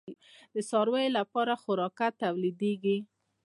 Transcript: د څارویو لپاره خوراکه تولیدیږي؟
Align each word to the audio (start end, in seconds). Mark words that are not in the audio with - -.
د 0.53 0.55
څارویو 0.69 1.15
لپاره 1.19 1.53
خوراکه 1.61 2.07
تولیدیږي؟ 2.21 2.97